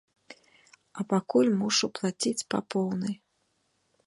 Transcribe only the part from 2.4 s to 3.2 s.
па поўнай.